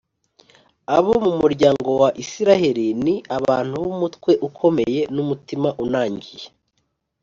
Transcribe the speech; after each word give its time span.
abo 0.97 1.13
mu 1.25 1.33
muryango 1.41 1.89
wa 2.01 2.09
Israheli 2.23 2.85
ni 3.03 3.15
abantu 3.37 3.75
b’umutwe 3.83 4.31
ukomeye 4.47 5.01
n’umutima 5.15 5.69
unangiye 5.83 6.47